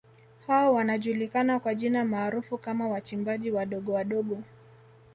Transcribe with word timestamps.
Hao 0.47 0.73
wanajulikana 0.73 1.59
kwa 1.59 1.75
jina 1.75 2.05
maarufu 2.05 2.57
kama 2.57 2.87
wachimbaji 2.87 3.51
wadogo 3.51 3.93
wadogo 3.93 4.43